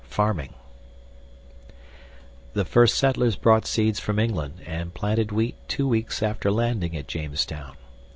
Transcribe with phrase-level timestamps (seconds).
[0.21, 0.55] ]Farming
[2.55, 7.07] The first settlers brought seeds from England, and planted wheat 2 weeks after landing at
[7.07, 7.75] Jamestown.